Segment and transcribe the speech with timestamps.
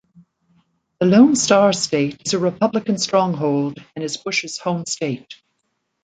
[0.99, 5.35] The Lone Star State is a Republican stronghold and is Bush's home state.